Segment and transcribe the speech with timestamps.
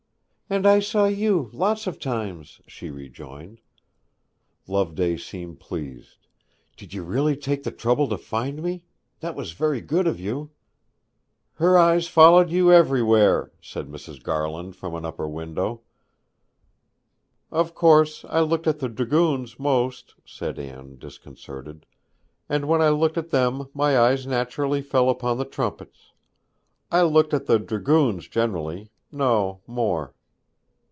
[0.53, 3.61] 'And I saw you; lots of times,' she rejoined.
[4.67, 6.17] Loveday seemed pleased.
[6.75, 8.83] 'Did you really take the trouble to find me?
[9.21, 10.51] That was very good of you.'
[11.53, 14.21] 'Her eyes followed you everywhere,' said Mrs.
[14.21, 15.83] Garland from an upper window.
[17.49, 21.85] 'Of course I looked at the dragoons most,' said Anne, disconcerted.
[22.49, 26.11] 'And when I looked at them my eyes naturally fell upon the trumpets.
[26.91, 30.13] I looked at the dragoons generally, no more.'